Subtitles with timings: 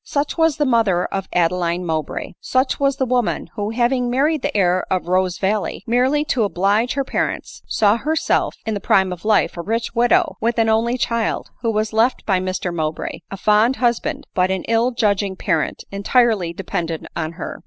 [0.03, 2.31] Such was the mother of Apeeine Mowbray!
[2.41, 6.93] Such was the woman, who; having married the heir of Rose valley, merely to oblige
[6.93, 10.97] her parents, saw herself in the prime of life, a rich widow, with an only
[10.97, 15.83] child, who was left by Mr Mowbray, a fond husband, but an ill judging parent,
[15.91, 17.59] entirely dependent on her